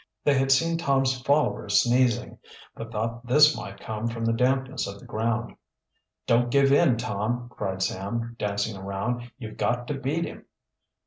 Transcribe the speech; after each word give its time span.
They 0.23 0.33
had 0.33 0.51
seen 0.51 0.79
Tom's 0.79 1.21
followers 1.21 1.83
sneezing, 1.83 2.39
but 2.73 2.91
thought 2.91 3.27
this 3.27 3.55
might 3.55 3.79
come 3.79 4.07
from 4.07 4.25
the 4.25 4.33
dampness 4.33 4.87
of 4.87 4.99
the 4.99 5.05
ground. 5.05 5.55
"Don't 6.25 6.49
give 6.49 6.71
in, 6.71 6.97
Tom!" 6.97 7.49
cried 7.49 7.83
Sam, 7.83 8.35
dancing 8.39 8.75
around. 8.75 9.29
"You've 9.37 9.57
got 9.57 9.85
to 9.89 9.93
beat 9.93 10.25
him!" 10.25 10.45